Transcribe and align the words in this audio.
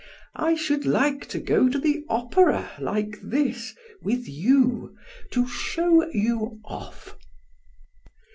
I 0.33 0.55
should 0.55 0.83
like 0.83 1.27
to 1.27 1.37
go 1.37 1.69
to 1.69 1.77
the 1.77 2.03
opera 2.09 2.71
like 2.79 3.17
this, 3.21 3.75
with 4.01 4.27
you, 4.27 4.97
to 5.29 5.47
show 5.47 6.09
you 6.09 6.59
off." 6.65 7.15